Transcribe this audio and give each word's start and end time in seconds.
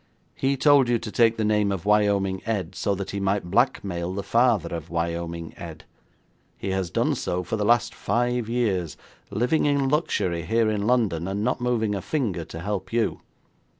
He 0.33 0.57
told 0.57 0.89
you 0.89 0.97
to 0.97 1.11
take 1.11 1.37
the 1.37 1.45
name 1.45 1.71
of 1.71 1.85
Wyoming 1.85 2.41
Ed, 2.47 2.73
so 2.73 2.95
that 2.95 3.11
he 3.11 3.19
might 3.19 3.51
blackmail 3.51 4.15
the 4.15 4.23
father 4.23 4.75
of 4.75 4.89
Wyoming 4.89 5.53
Ed. 5.57 5.83
He 6.57 6.71
has 6.71 6.89
done 6.89 7.13
so 7.13 7.43
for 7.43 7.55
the 7.55 7.63
last 7.65 7.93
five 7.93 8.49
years, 8.49 8.97
living 9.29 9.65
in 9.67 9.89
luxury 9.89 10.41
here 10.41 10.71
in 10.71 10.87
London, 10.87 11.27
and 11.27 11.43
not 11.43 11.61
moving 11.61 11.93
a 11.93 12.01
finger 12.01 12.43
to 12.45 12.61
help 12.61 12.91
you. 12.91 13.21